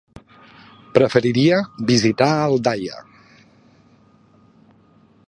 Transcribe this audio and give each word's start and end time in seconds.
Preferiria 0.95 1.59
visitar 1.91 2.31
Aldaia. 2.47 2.97